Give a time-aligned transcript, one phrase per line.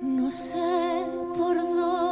[0.00, 2.05] No sé por dónde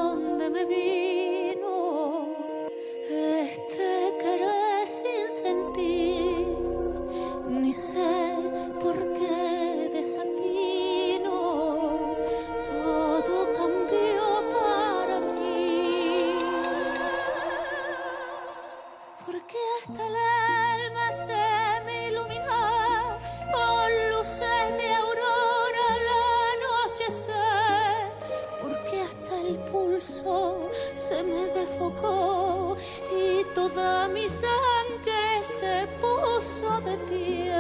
[33.75, 37.53] toda mi sangre se puso de pie.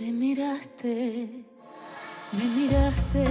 [0.00, 1.44] Me miraste,
[2.32, 3.24] me miraste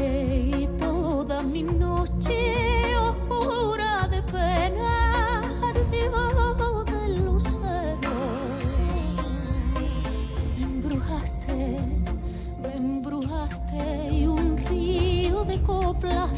[0.62, 8.56] y toda mi noche oscura de pena ardió de luceros.
[10.58, 11.80] Me embrujaste,
[12.62, 16.30] me embrujaste y un río de copla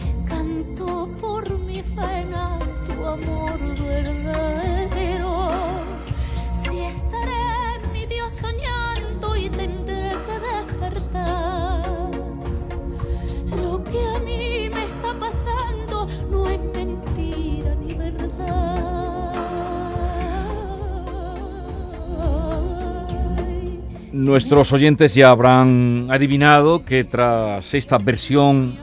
[24.28, 28.76] Nuestros oyentes ya habrán adivinado que tras esta versión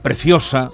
[0.00, 0.70] preciosa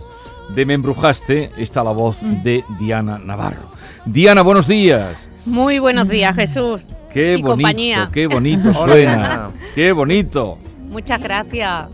[0.55, 3.73] de Me embrujaste está la voz de Diana Navarro.
[4.05, 5.17] Diana, buenos días.
[5.45, 6.87] Muy buenos días, Jesús.
[7.13, 8.11] Qué y bonito, compañía.
[8.13, 9.51] qué bonito suena.
[9.75, 10.57] Qué bonito.
[10.89, 11.89] Muchas gracias.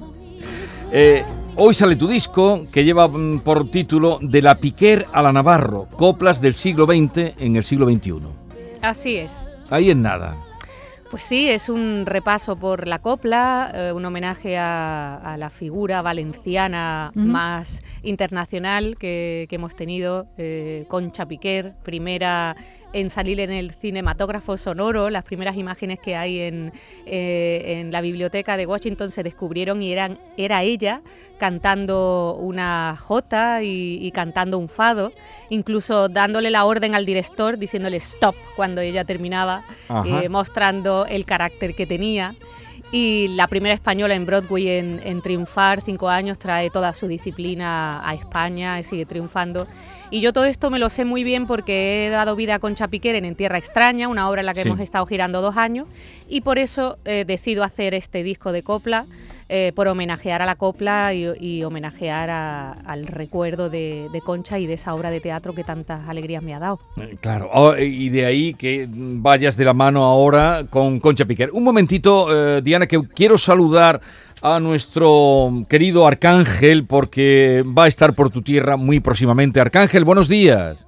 [0.93, 1.25] Eh,
[1.57, 5.87] hoy sale tu disco que lleva mm, por título De la Piquer a la Navarro,
[5.97, 8.17] coplas del siglo XX en el siglo XXI.
[8.83, 9.33] Así es.
[9.71, 10.37] Ahí en nada.
[11.11, 16.03] Pues sí, es un repaso por la copla, eh, un homenaje a, a la figura
[16.03, 22.57] valenciana más internacional que, que hemos tenido, eh, Concha Piquer, primera
[22.93, 26.73] en salir en el cinematógrafo sonoro, las primeras imágenes que hay en,
[27.07, 31.01] eh, en la biblioteca de Washington se descubrieron y eran, era ella
[31.39, 35.13] cantando una jota y, y cantando un fado,
[35.49, 39.63] incluso dándole la orden al director, diciéndole stop cuando ella terminaba,
[40.05, 42.35] eh, mostrando el carácter que tenía.
[42.91, 48.01] Y la primera española en Broadway en, en triunfar, cinco años, trae toda su disciplina
[48.09, 49.67] a España y sigue triunfando.
[50.11, 52.87] Y yo todo esto me lo sé muy bien porque he dado vida a Concha
[52.91, 54.69] en En Tierra Extraña, una obra en la que Sí.
[54.69, 55.87] hemos estado girando dos años,
[56.31, 59.05] y por eso eh, decido hacer este disco de copla,
[59.49, 64.75] eh, por homenajear a la copla y, homenajear a- al recuerdo de, Concha y de
[64.75, 66.81] esa obra de teatro que tantas alegrías me ha dado.
[66.97, 71.51] Eh, Claro, oh, y de ahí que vayas de la mano ahora con Concha Piquer.
[71.53, 74.01] Un momentito, eh, Diana, que quiero saludar
[74.43, 79.61] a nuestro querido Arcángel porque va a estar por tu tierra muy próximamente.
[79.61, 80.87] Arcángel, buenos días.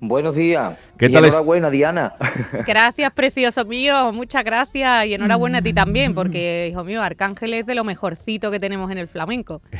[0.00, 0.76] Buenos días.
[0.98, 2.12] ¿Qué Y tal es- Enhorabuena, Diana.
[2.66, 7.66] Gracias, precioso mío, muchas gracias y enhorabuena a ti también, porque, hijo mío, Arcángel es
[7.66, 9.60] de lo mejorcito que tenemos en el flamenco.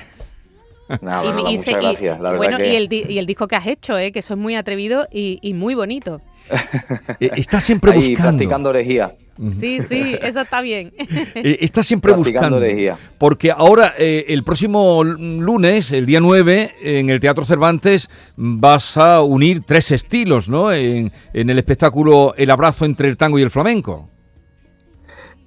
[1.01, 2.21] Nada, Y- nada, y muchas se- y- gracias.
[2.21, 4.11] La verdad bueno, que y, el, y el disco que has hecho, ¿eh?
[4.13, 6.21] que eso es muy atrevido y, y muy bonito.
[7.21, 8.23] Está siempre ahí buscando.
[8.33, 9.15] practicando herejía.
[9.59, 10.93] Sí, sí, eso está bien.
[11.35, 12.67] Eh, está siempre Practicando buscando.
[12.67, 12.99] herejía.
[13.17, 19.23] Porque ahora, eh, el próximo lunes, el día 9, en el Teatro Cervantes, vas a
[19.23, 20.71] unir tres estilos, ¿no?
[20.73, 24.11] En, en el espectáculo El abrazo entre el tango y el flamenco.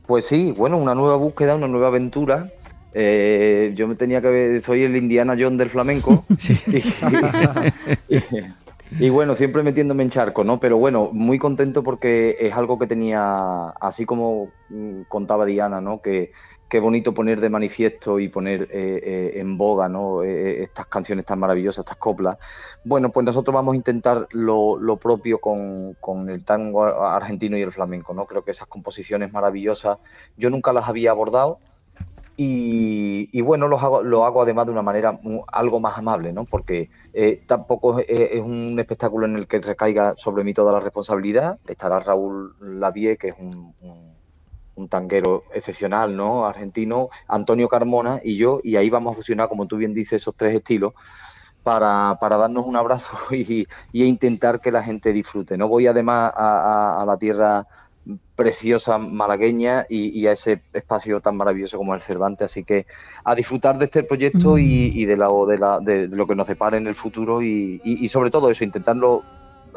[0.07, 2.49] Pues sí, bueno, una nueva búsqueda, una nueva aventura.
[2.95, 6.25] Eh, yo me tenía que ver, soy el Indiana John del flamenco.
[6.67, 8.19] y, y- y
[9.09, 10.59] bueno, siempre metiéndome en charco, ¿no?
[10.59, 16.01] Pero bueno, muy contento porque es algo que tenía, así como mm, contaba Diana, ¿no?
[16.01, 16.31] Que
[16.73, 20.23] qué bonito poner de manifiesto y poner eh, eh, en boga, ¿no?
[20.23, 22.39] Eh, estas canciones tan maravillosas, estas coplas.
[22.83, 27.61] Bueno, pues nosotros vamos a intentar lo, lo propio con, con el tango argentino y
[27.61, 28.25] el flamenco, ¿no?
[28.25, 29.99] Creo que esas composiciones maravillosas
[30.35, 31.59] yo nunca las había abordado
[32.35, 35.19] y, bueno, los hago, lo hago además de una manera
[35.51, 36.45] algo más amable, ¿no?
[36.45, 41.59] Porque eh, tampoco es, un espectáculo en el que recaiga sobre mí toda la responsabilidad.
[41.67, 44.13] Estará Raúl Lavie, que es un, un-
[44.89, 46.45] tanguero excepcional, ¿no?
[46.45, 50.35] Argentino, Antonio Carmona y yo, y ahí vamos a fusionar, como tú bien dices, esos
[50.35, 50.93] tres estilos
[51.63, 55.57] para, para darnos un abrazo y, y intentar que la gente disfrute.
[55.57, 57.65] No voy además a la tierra
[58.35, 62.85] preciosa malagueña y, y a ese espacio tan maravilloso como el Cervantes, así que
[63.23, 66.35] a disfrutar de este proyecto y, y de, la, de, la- de- de lo que
[66.35, 69.27] nos depara en el futuro y, y- y sobre todo eso, intentarlo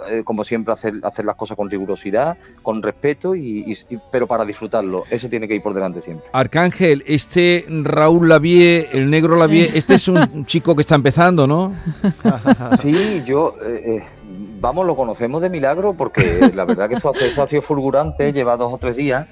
[0.08, 3.76] eh, como siempre, hacer, hacer las cosas con rigurosidad, con respeto, y,
[4.10, 5.04] pero para disfrutarlo.
[5.10, 6.28] Eso tiene que ir por delante siempre.
[6.32, 11.74] Arcángel, este Raúl Lavie, el negro Lavie, este es un chico que está empezando, ¿no?
[12.82, 13.54] sí, yo...
[13.64, 14.02] Eh,
[14.60, 18.56] vamos, lo conocemos de milagro porque la verdad que su acceso ha sido fulgurante, lleva
[18.56, 19.28] dos o tres días.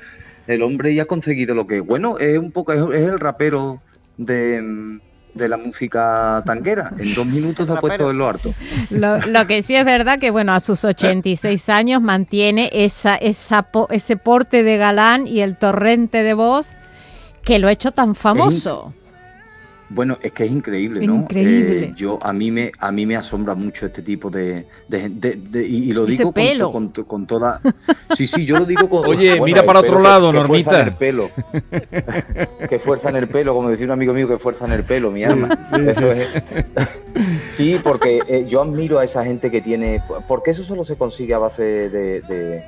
[0.46, 3.80] El hombre ya ha conseguido lo que, bueno, es un poco, es el rapero
[4.18, 5.00] de,
[5.34, 6.92] de la música tanquera.
[6.98, 8.50] En dos minutos ha puesto en lo harto.
[8.90, 14.16] Lo, que sí es verdad que, bueno, a sus 86 años mantiene esa, esa, ese
[14.16, 16.70] porte de galán y el torrente de voz
[17.42, 18.94] que lo ha hecho tan famoso.
[19.94, 21.14] Bueno, es que es increíble, ¿no?
[21.14, 21.84] Increíble.
[21.84, 25.92] Eh, yo a mí me a mí me asombra mucho este tipo de, de, y,
[25.92, 26.32] lo digo
[26.72, 27.60] con, con, toda.
[28.14, 29.06] Sí, sí, yo lo digo con.
[29.06, 30.44] Oye, mira para otro lado, Normita.
[30.54, 31.30] Que fuerza en el pelo.
[32.68, 35.12] que fuerza en el pelo, como decía un amigo mío, que fuerza en el pelo,
[35.12, 35.48] mi alma.
[37.50, 41.34] Sí, porque eh, yo admiro a esa gente que tiene, porque eso solo se consigue
[41.34, 42.64] a base de,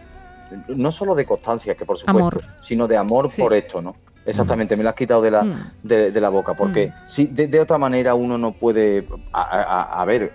[0.69, 3.97] no solo de constancia, que por supuesto, sino de amor por esto, ¿no?
[4.27, 5.73] Exactamente, me lo has quitado de la, mm.
[5.85, 6.93] de, la boca, porque mm.
[7.07, 10.33] si de, otra manera uno no puede, a, ver,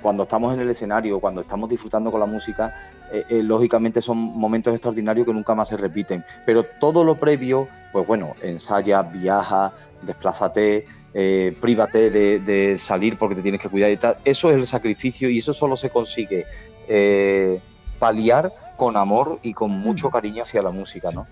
[0.00, 2.74] cuando estamos en el escenario, cuando estamos disfrutando con la música,
[3.12, 7.68] eh, eh, lógicamente son momentos extraordinarios que nunca más se repiten, pero todo lo previo,
[7.92, 10.86] pues bueno, ensaya, viaja, desplázate,
[11.18, 15.30] eh, prívate de, salir porque te tienes que cuidar y tal, eso es el sacrificio
[15.30, 16.44] y eso solo se consigue
[16.88, 17.58] eh,
[17.98, 20.10] paliar con amor y con mucho mm.
[20.12, 21.26] cariño hacia la música, ¿no?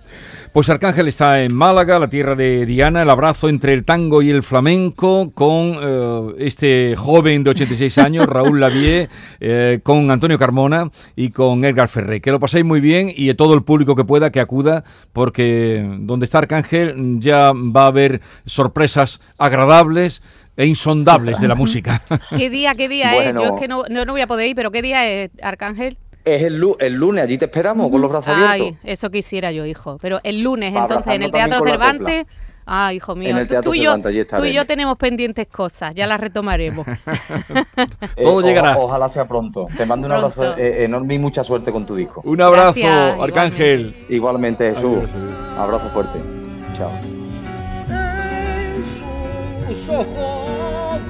[0.53, 4.31] Pues Arcángel está en Málaga, la tierra de Diana, el abrazo entre el tango y
[4.31, 9.09] el flamenco con eh, este joven de 86 años, Raúl Lavie,
[9.41, 12.21] eh, con Antonio Carmona y con Edgar Ferré.
[12.21, 15.85] Que lo paséis muy bien y a todo el público que pueda que acuda, porque
[16.01, 20.23] donde está Arcángel ya va a haber sorpresas agradables
[20.57, 22.03] e insondables de la música.
[22.37, 23.35] ¿Qué día, qué día es?
[23.35, 25.99] Yo es que no, no, no voy a poder ir, pero ¿qué día es, Arcángel?
[26.25, 28.79] Es el, el, lunes, allí te esperamos con los brazos abiertos.
[28.83, 29.99] Ay, eso quisiera yo, hijo.
[30.01, 32.27] Pero el lunes, entonces, en el Teatro Cervantes.
[32.67, 36.87] Ah, hijo mío, tú, y yo, tú, y yo, tenemos pendientes cosas, ya las retomaremos.
[38.17, 38.79] Todo llegará.
[38.79, 39.67] ojalá sea pronto.
[39.77, 42.23] Te mando un abrazo eh, enorme y mucha suerte con tu disco.
[42.25, 43.95] Un abrazo, Arcángel.
[44.09, 45.11] Igualmente, Jesús.
[45.59, 46.19] Abrazo fuerte.
[46.75, 46.91] Chao.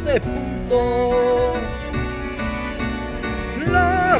[0.04, 1.52] de punto,
[3.66, 4.18] la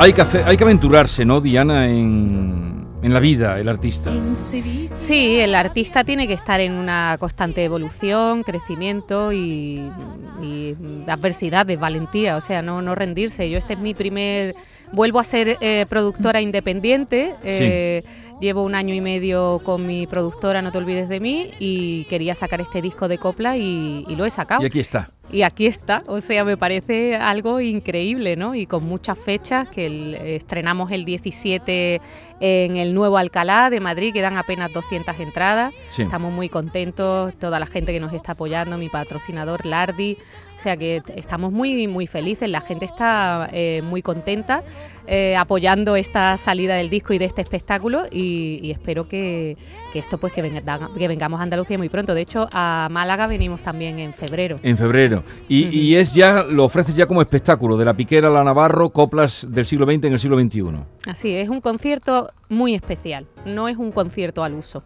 [0.00, 4.12] Hay que, hay que aventurarse, ¿no, Diana, en, la vida, el artista?
[4.32, 9.90] Sí, el artista tiene que estar en una constante evolución, crecimiento y,
[10.40, 10.76] y
[11.08, 13.50] adversidades, valentía, o sea, no, no rendirse.
[13.50, 14.54] Yo este es mi primer...
[14.92, 17.34] Vuelvo a ser eh, productora independiente.
[17.42, 18.04] Eh,
[18.40, 22.36] Llevo un año y medio con mi productora No te olvides de mí y quería
[22.36, 24.62] sacar este disco de copla y, lo he sacado.
[24.62, 25.10] Y aquí está.
[25.30, 28.54] Y aquí está, o sea, me parece algo increíble, ¿no?
[28.54, 32.00] Y con muchas fechas, que estrenamos el 17
[32.40, 35.74] en el nuevo Alcalá de Madrid, quedan apenas 200 entradas.
[35.98, 40.16] Estamos muy contentos, toda la gente que nos está apoyando, mi patrocinador Lardi,
[40.58, 44.62] o sea que estamos muy, muy felices, la gente está eh, muy contenta
[45.10, 49.56] eh, apoyando esta salida del disco y de este espectáculo y, espero que,
[49.94, 52.12] esto pues que, que, vengamos a Andalucía muy pronto.
[52.14, 54.60] De hecho, a Málaga venimos también en febrero.
[54.62, 55.22] En febrero.
[55.48, 59.46] Y, es ya, lo ofreces ya como espectáculo, de la piquera a la Navarro, coplas
[59.48, 60.62] del siglo XX en el siglo XXI.
[61.06, 64.82] Así, es un concierto muy especial, no es un concierto al uso.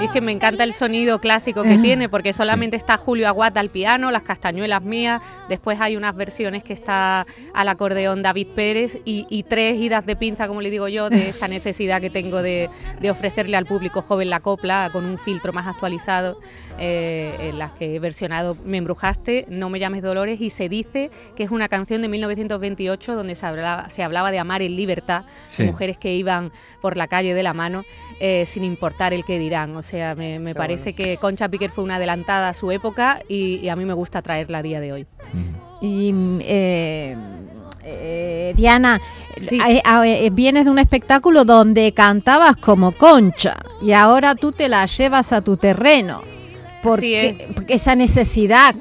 [0.00, 3.70] Es que me encanta el sonido clásico que tiene, porque solamente está Julio Aguata al
[3.70, 9.42] piano, las castañuelas mías, después hay unas versiones que está al acordeón David Pérez y,
[9.48, 12.68] tres idas de pinza, como le digo yo, de esta necesidad que tengo de,
[13.10, 16.38] ofrecerle al público joven la copla con un filtro más actualizado,
[16.78, 21.10] eh, en las que he versionado Me embrujaste, No me llames Dolores, y se dice
[21.34, 25.24] que es una canción de 1928 donde se hablaba, se hablaba de amar en libertad,
[25.58, 27.84] mujeres que iban por la calle de la mano
[28.18, 29.76] eh, sin importar el que dirán.
[29.76, 33.76] O sea, me, parece que Concha Piquer fue una adelantada a su época y, a
[33.76, 35.06] mí me gusta traerla a día de hoy.
[35.80, 37.16] Y eh,
[37.84, 39.00] eh, Diana,
[40.32, 45.40] vienes de un espectáculo donde cantabas como Concha y ahora tú te la llevas a
[45.40, 46.20] tu terreno.
[46.82, 48.74] Porque, esa necesidad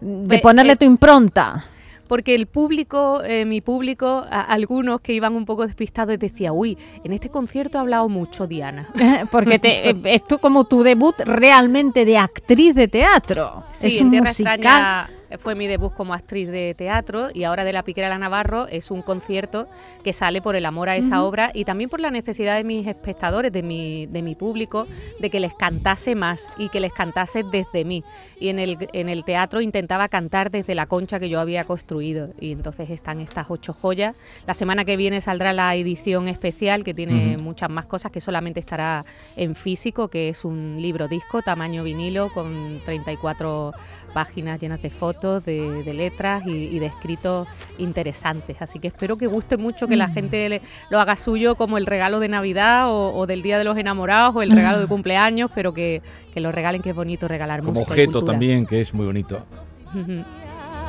[0.00, 1.64] de ponerle tu impronta.
[2.06, 7.12] Porque el público, eh, mi público, algunos que iban un poco despistados decía, uy, en
[7.12, 8.88] este concierto ha hablado mucho Diana.
[9.30, 13.64] porque te, eh, es como tu debut realmente de actriz de teatro.
[13.72, 17.82] Sí, es un musical fue mi debut como actriz de teatro y ahora de La
[17.82, 19.68] Piquera la Navarro es un concierto
[20.02, 22.86] que sale por el amor a esa obra y también por la necesidad de mis
[22.86, 24.86] espectadores, de mi, de mi público,
[25.20, 28.04] de que les cantase más y que les cantase desde mí.
[28.38, 32.30] Y en el, en el teatro intentaba cantar desde la concha que yo había construido
[32.40, 34.16] y entonces están estas ocho joyas.
[34.46, 38.60] La semana que viene saldrá la edición especial que tiene muchas más cosas que solamente
[38.60, 39.04] estará
[39.36, 43.72] en físico, que es un libro disco tamaño vinilo con 34
[44.12, 48.56] páginas llenas de fotos, de, letras y, de escritos interesantes.
[48.60, 50.12] Así que espero que guste mucho, que la mm.
[50.12, 54.36] gente lo haga suyo como el regalo de Navidad o, del Día de los Enamorados
[54.36, 56.02] o el regalo de cumpleaños, pero que,
[56.36, 59.38] lo regalen, que es bonito regalar como objeto también, que es muy bonito.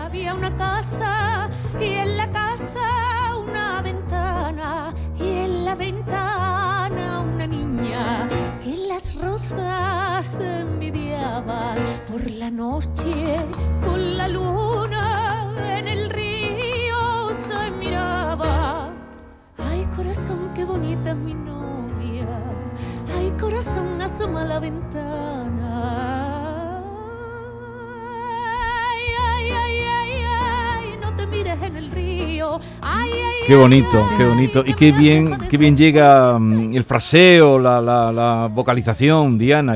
[0.04, 1.50] Había una casa
[1.80, 6.15] y en la casa una ventana y en la ventana
[9.50, 11.78] rosas envidiaban
[12.10, 13.36] por la noche
[13.84, 18.90] con la luna en el río se miraba.
[19.58, 22.28] Ay corazón, qué bonita es mi novia.
[23.18, 26.05] Ay corazón, asoma la ventana.
[33.48, 34.64] Qué bonito, qué bonito.
[34.66, 39.76] Y qué bien, qué bien llega mm, el fraseo, la, la, la vocalización, Diana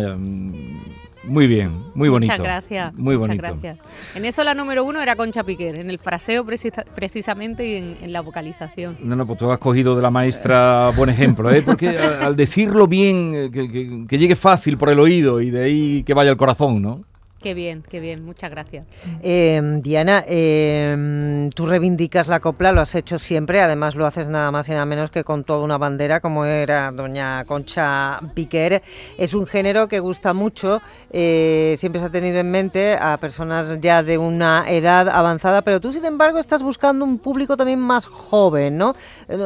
[1.29, 2.33] muy bien, muy bonito.
[2.33, 2.97] Muchas gracias.
[2.97, 3.41] Muy bonito.
[3.41, 3.77] gracias.
[4.15, 8.21] En eso la número uno era Concha Piquer, en el fraseo precisamente y en, la
[8.21, 8.97] vocalización.
[9.03, 11.61] No, no, pues tú has cogido de la maestra buen ejemplo, ¿eh?
[11.61, 16.13] porque al decirlo bien, eh, que llegue fácil por el oído y de ahí que
[16.13, 16.99] vaya al corazón, ¿no?
[17.41, 18.85] Qué bien, qué bien, muchas gracias.
[19.21, 24.51] Em, Diana, em, tú reivindicas la copla, lo has hecho siempre, además lo haces nada
[24.51, 28.83] más y nada menos que con toda una bandera como era doña Concha Piquer.
[29.17, 30.81] Es un género que gusta mucho,
[31.11, 35.79] eh, siempre se ha tenido en mente a personas ya de una edad avanzada, pero
[35.79, 38.95] tú sin embargo estás buscando un público también más joven, ¿no?
[39.29, 39.37] Eh,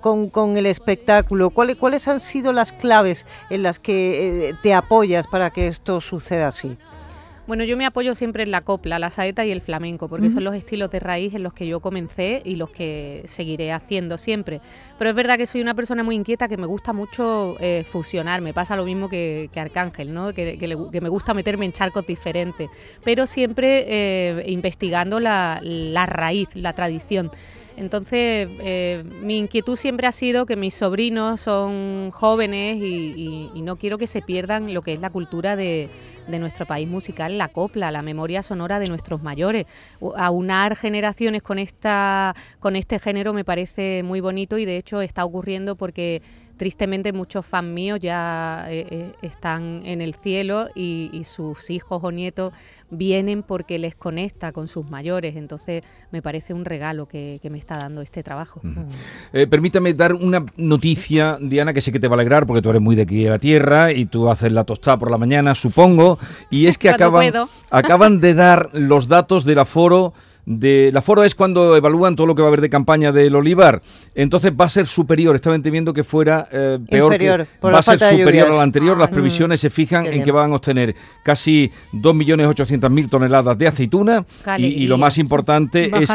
[0.00, 1.50] con, el espectáculo.
[1.50, 6.00] ¿Cuáles, ¿Cuáles han sido las claves en las que eh, te apoyas para que esto
[6.00, 6.76] suceda así?
[7.50, 10.44] Bueno, yo me apoyo siempre en la copla, la saeta y el flamenco, porque son
[10.44, 14.60] los estilos de raíz en los que yo comencé y los que seguiré haciendo siempre.
[15.00, 18.40] Pero es verdad que soy una persona muy inquieta que me gusta mucho eh, fusionar,
[18.40, 20.32] me pasa lo mismo que, Arcángel, ¿no?
[20.32, 20.56] Que,
[21.02, 22.70] me gusta meterme en charcos diferentes,
[23.02, 25.58] pero siempre eh, investigando la
[26.06, 27.32] raíz, la tradición.
[27.80, 33.96] Entonces, eh, mi inquietud siempre ha sido que mis sobrinos son jóvenes y, no quiero
[33.96, 35.88] que se pierdan lo que es la cultura de,
[36.38, 39.66] nuestro país musical, la copla, la memoria sonora de nuestros mayores.
[40.16, 45.24] Aunar generaciones con, esta, con este género me parece muy bonito y de hecho está
[45.24, 46.22] ocurriendo porque
[46.60, 52.12] tristemente muchos fans míos ya eh, eh, están en el cielo y, sus hijos o
[52.12, 52.52] nietos
[52.90, 55.36] vienen porque les conecta con sus mayores.
[55.36, 58.60] Entonces me parece un regalo que, me está dando este trabajo.
[59.32, 62.68] Eh, permítame dar una noticia, Diana, que sé que te va a alegrar porque tú
[62.68, 65.54] eres muy de aquí a la tierra y tú haces la tostada por la mañana,
[65.54, 66.18] supongo.
[66.50, 67.32] Y es que acaban,
[67.70, 70.12] acaban de dar los datos del aforo
[70.46, 73.36] de la foro es cuando evalúan todo lo que va a haber de campaña del
[73.36, 73.82] olivar.
[74.14, 77.12] Entonces va a ser superior, estaba entendiendo que fuera eh, peor,
[77.64, 78.96] va a ser superior al anterior.
[78.98, 84.26] Las previsiones se fijan en que van a obtener casi 2.800.000 toneladas de aceituna
[84.58, 86.10] y, lo más importante es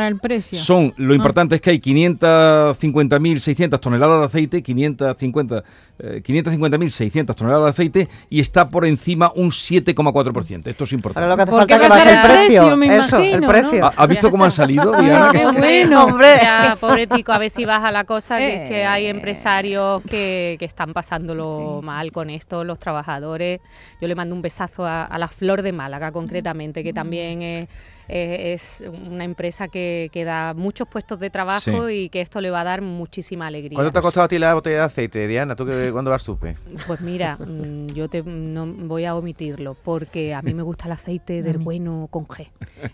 [0.52, 1.16] son lo ah.
[1.16, 5.64] importante es que hay 550.600 toneladas de aceite, 550
[5.98, 10.68] 550.600 eh, toneladas de aceite y está por encima un 7,4%.
[10.68, 11.30] Esto es importante.
[11.30, 13.92] lo que hace falta que baje el precio, Eso, el precio.
[13.96, 15.30] ¿Ha, visto cómo han salido, Diana?
[15.32, 16.38] Qué bueno, hombre.
[16.42, 19.10] Ya, pobre tico, a ver si baja la cosa, que es que hay eh.
[19.10, 23.62] empresarios que, que, están pasándolo mal con esto, los trabajadores.
[24.02, 27.68] Yo le mando un besazo a, a la Flor de Málaga, concretamente, que también es
[28.08, 32.50] eh, es una empresa que, que, da muchos puestos de trabajo y que esto le
[32.50, 33.76] va a dar muchísima alegría.
[33.76, 35.56] ¿Cuánto te ha costado a ti la botella de aceite, Diana?
[35.56, 36.56] ¿Tú que, cuándo vas supe?
[36.88, 40.94] Pues mira, mm, yo te, no voy a omitirlo porque a mí me gusta el
[40.94, 42.48] aceite del bueno con G,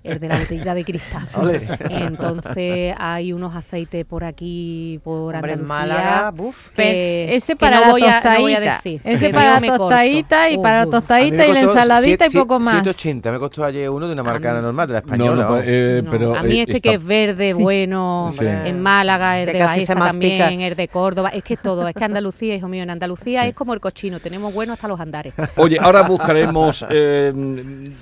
[0.03, 1.27] el de la botella de cristal.
[1.89, 6.34] Entonces hay unos aceites por aquí, por Hombre, Andalucía, Málaga,
[6.77, 12.27] ese para la tostadita, ese para la tostadita y para la tostadita y la ensaladita
[12.27, 12.74] y poco más.
[12.74, 15.43] 180 me costó ayer uno de una marca normal, de española.
[15.43, 17.62] No, no, eh, No, pero, a mí eh, este está- que es verde, Sí.
[17.62, 18.46] bueno, Sí.
[18.46, 22.55] en Málaga, el de Baeza también, el de Córdoba, es que todo, es que Andalucía,
[22.55, 23.50] hijo mío, en Andalucía Sí.
[23.50, 25.34] es como el cochino, tenemos bueno hasta los andares.
[25.58, 27.34] Oye, ahora buscaremos, eh,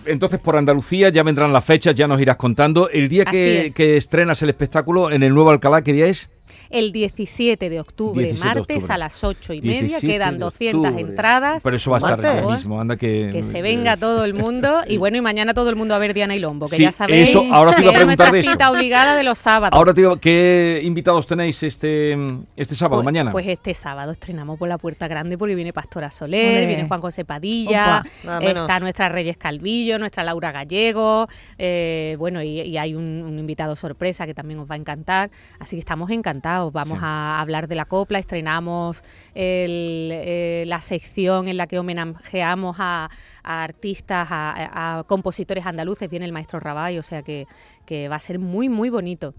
[0.06, 2.90] entonces por Andalucía ya vendrán las fechas, ya nos irás contando.
[2.90, 3.74] El día que, es.
[3.74, 6.30] que estrenas el espectáculo en el Nuevo Alcalá, ¿qué día es?
[6.70, 8.94] El 17 de octubre, 17 de martes octubre.
[8.94, 11.02] a las 8 y media, 17 quedan de 200 octubre.
[11.02, 11.64] entradas.
[11.64, 13.30] Pero eso va a estar ya mismo, anda que...
[13.32, 15.98] Que se venga es- todo el mundo y bueno, y mañana todo el mundo a
[16.00, 17.98] ver Diana y Lombo, que Sí, ya sabéis eso, ahora te que iba a es
[18.00, 18.52] preguntar nuestra de eso.
[18.52, 19.78] cita obligada de los sábados.
[19.78, 22.18] Ahora te digo, ¿qué invitados tenéis este,
[22.56, 23.32] este sábado, Pues- mañana?
[23.32, 26.66] Pues este sábado estrenamos por la Puerta Grande porque viene Pastora Soler, Ole.
[26.68, 28.64] viene Juan José Padilla, Opa, menos.
[28.64, 31.28] está nuestra Reyes Calvillo, nuestra Laura Gallego,
[31.58, 35.30] eh, bueno, y, y hay un, un invitado sorpresa que también os va a encantar,
[35.60, 36.39] así que estamos encantados.
[36.42, 37.04] Vamos Sí.
[37.06, 39.04] a hablar de la copla, estrenamos
[39.36, 43.10] el, eh, la sección en la que homenajeamos a,
[43.44, 47.46] a artistas, a, a compositores andaluces, viene el maestro Rabay, o sea que,
[47.86, 49.34] que va a ser muy, muy bonito.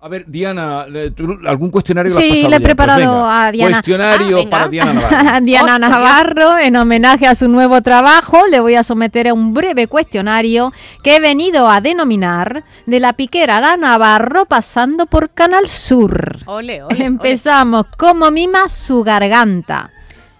[0.00, 2.50] A ver, Diana, eh, ¿tú ¿algún cuestionario Sí, le he?
[2.50, 3.70] Pues preparado venga, a Diana.
[3.78, 5.40] Cuestionario Ah, para Diana Navarro.
[5.44, 9.54] Diana Oh, Navarro, en homenaje a su nuevo trabajo, le voy a someter a un
[9.54, 15.30] breve cuestionario que he venido a denominar de la piquera a la Navarro pasando por
[15.30, 16.38] Canal Sur.
[16.46, 17.04] Ole, ole, ole.
[17.04, 17.86] Empezamos.
[17.96, 19.90] ¿Cómo mima su garganta?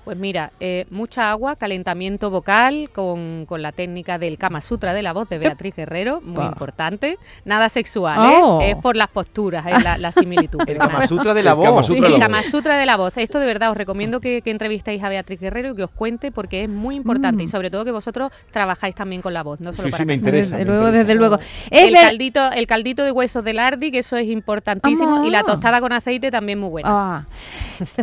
[0.09, 5.03] Pues mira, eh, mucha agua, calentamiento vocal con, con la técnica del Kama Sutra de
[5.03, 6.47] la voz de Beatriz Guerrero, muy Pa.
[6.47, 7.19] importante.
[7.45, 8.39] Nada sexual, ¿eh?
[8.43, 8.59] Oh.
[8.63, 10.61] es por las posturas, es la, la similitud.
[10.67, 11.87] El Kama Sutra de la El Kama voz.
[11.87, 12.43] Sutra El Kama.
[12.43, 13.19] Sutra de la voz.
[13.19, 16.33] Esto de verdad os recomiendo que, que entrevistéis a Beatriz Guerrero y que os cuente
[16.33, 17.47] porque es muy importante Mm.
[17.47, 20.07] y sobre todo que vosotros trabajáis también con la voz, no solo Sí, para sí,
[20.07, 20.57] me interesa.
[20.57, 21.05] Desde me luego, interesa.
[21.05, 21.39] desde luego.
[21.71, 25.45] El caldito, el caldito de huesos del ardi, que eso es importantísimo, y la Ah.
[25.45, 26.89] tostada con aceite también muy buena.
[26.91, 27.25] Ah.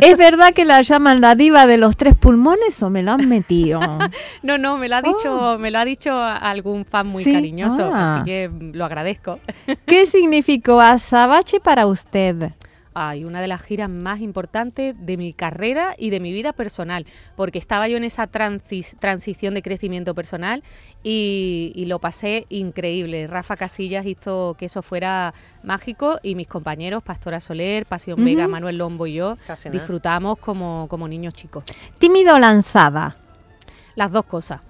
[0.00, 3.28] ¿Es verdad que la llaman la diva de los tres pulmones o me lo han
[3.28, 3.80] metido?
[4.42, 7.90] No, no, me lo ha dicho, me lo ha dicho algún fan muy Sí, cariñoso,
[7.92, 8.16] ah.
[8.16, 9.40] así que mm, lo agradezco.
[9.86, 12.52] ¿Qué significó Azabache para usted?
[12.98, 17.04] Ay, una de las giras más importantes de mi carrera y de mi vida personal,
[17.36, 20.62] porque estaba yo en esa transi- transición de crecimiento personal
[21.02, 23.26] y, y lo pasé increíble.
[23.26, 28.52] Rafa Casillas hizo que eso fuera mágico y mis compañeros, Pastora Soler, Pasión Vega, Ujú.
[28.52, 31.64] Manuel Lombo y yo, Casi disfrutamos como, como niños chicos.
[31.98, 33.14] ¿Tímido o lanzada?
[33.94, 34.62] Las dos cosas.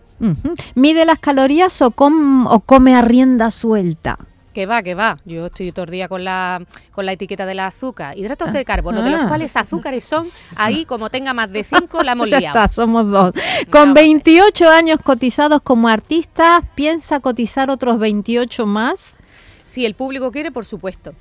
[0.75, 4.19] ¿Mide las calorías o, com- o come a rienda suelta?
[4.57, 5.19] Que va, que va.
[5.27, 8.17] Yo estoy todo el día con la, con la etiqueta de la azúcar.
[8.17, 9.29] Hidratos de carbono, de los ah.
[9.29, 12.59] cuales azúcares son, ahí como tenga más de cinco, la hemos ya liado.
[12.59, 13.33] está, somos dos.
[13.71, 14.07] Con vale.
[14.07, 19.17] 28 años cotizados como artista, ¿piensa cotizar otros 28 más?
[19.63, 21.13] Si el público quiere, por supuesto.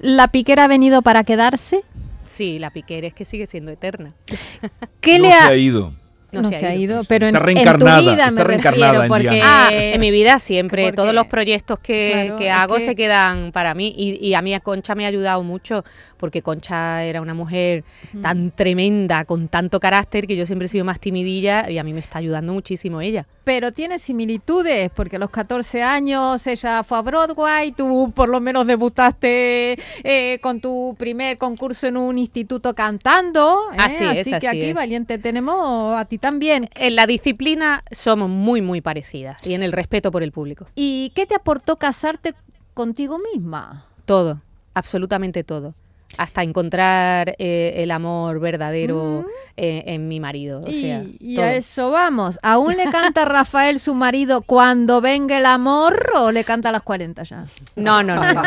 [0.00, 1.84] ¿La piquera ha venido para quedarse?
[2.24, 4.14] Sí, la piquera es que sigue siendo eterna.
[5.02, 5.92] ¿Qué no le se ha ido.
[6.32, 9.02] No se ha ido, pero en, Está en tu reencarnada, vida está me reencarnada refiero,
[9.02, 9.66] en porque Diana.
[9.66, 12.94] Ah, en mi vida siempre, porque- todos los proyectos que, Claro, que hago que- se
[12.96, 15.84] quedan para mí y, y a mí a Concha me ha ayudado mucho
[16.16, 17.84] porque Concha era una mujer
[18.22, 21.92] tan tremenda, con tanto carácter que yo siempre he sido más timidilla y a mí
[21.92, 23.26] me está ayudando muchísimo ella.
[23.44, 28.40] Pero tiene similitudes, porque a los 14 años ella fue a Broadway, tú por lo
[28.40, 33.58] menos debutaste eh, con tu primer concurso en un instituto cantando.
[33.72, 33.76] ¿eh?
[33.78, 34.74] Así es, que así aquí, es.
[34.74, 36.68] valiente, tenemos a ti también.
[36.74, 40.66] En la disciplina somos muy, muy parecidas y en el respeto por el público.
[40.74, 42.34] ¿Y qué te aportó casarte
[42.74, 43.86] contigo misma?
[44.04, 44.40] Todo,
[44.74, 45.74] absolutamente todo.
[46.18, 49.24] Hasta encontrar eh, el amor verdadero
[49.56, 50.62] eh, en mi marido.
[50.62, 52.38] O y sea, y a eso vamos.
[52.42, 56.82] ¿Aún le canta Rafael su marido cuando venga el amor o le canta a las
[56.82, 57.44] 40 ya?
[57.76, 58.40] No, no, no, no.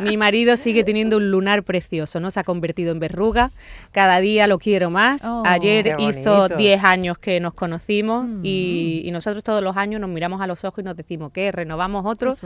[0.00, 2.30] Mi marido sigue teniendo un lunar precioso, ¿no?
[2.30, 3.50] Se ha convertido en verruga.
[3.90, 5.24] Cada día lo quiero más.
[5.24, 6.56] Oh, Ayer hizo bonito.
[6.56, 8.40] 10 años que nos conocimos Mm.
[8.44, 11.52] y, y nosotros todos los años nos miramos a los ojos y nos decimos, ¿qué?
[11.52, 12.36] ¿Renovamos otro?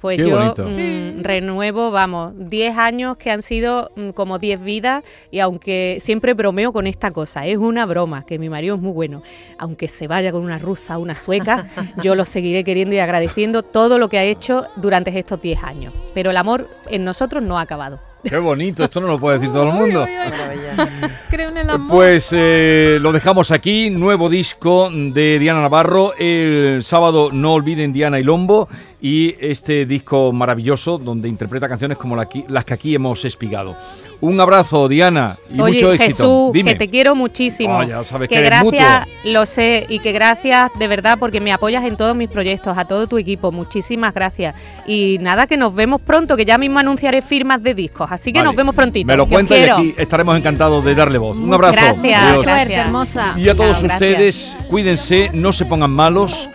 [0.00, 5.04] Pues Qué yo mm, renuevo, vamos, 10 años que han sido mm, como 10 vidas
[5.30, 8.92] y aunque siempre bromeo con esta cosa, es una broma, que mi marido es muy
[8.92, 9.22] bueno,
[9.58, 11.66] aunque se vaya con una rusa o una sueca,
[12.02, 15.94] yo lo seguiré queriendo y agradeciendo todo lo que ha hecho durante estos 10 años.
[16.14, 18.13] Pero el amor en nosotros no ha acabado.
[18.24, 20.04] Qué bonito, esto no lo puede decir todo el mundo.
[20.04, 21.20] Ay, ay, ay, Maravilla.
[21.30, 21.96] creo en el amor.
[21.96, 28.18] Pues eh, lo dejamos aquí, nuevo disco de Diana Navarro, el sábado no olviden Diana
[28.18, 28.68] y Lombo
[29.00, 33.76] y este disco maravilloso donde interpreta canciones como la las que aquí hemos espigado.
[34.24, 36.06] Un abrazo Diana y Oye, mucho éxito.
[36.06, 36.72] Jesús, Dime.
[36.72, 37.76] que te quiero muchísimo.
[37.76, 41.42] Oh, ya sabes que que eres gracias, lo sé, y que gracias de verdad porque
[41.42, 43.52] me apoyas en todos mis proyectos, a todo tu equipo.
[43.52, 44.54] Muchísimas gracias.
[44.86, 48.10] Y nada, que nos vemos pronto, que ya mismo anunciaré firmas de discos.
[48.10, 48.48] Así que Vale.
[48.48, 49.06] nos vemos prontito.
[49.06, 51.36] Me lo que os cuenta y aquí estaremos encantados de darle voz.
[51.36, 51.74] Un abrazo.
[51.74, 52.44] Gracias, Adiós.
[52.44, 53.34] Suerte, hermosa.
[53.36, 56.48] Y a todos ustedes, cuídense, no se pongan malos,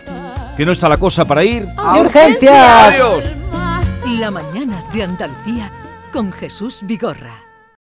[0.56, 1.68] que no está la cosa para ir.
[1.76, 2.52] ¡A urgencias!
[2.52, 3.22] ¡Adiós!
[4.18, 5.70] La mañana de Andalucía
[6.12, 7.39] con Jesús Vigorra.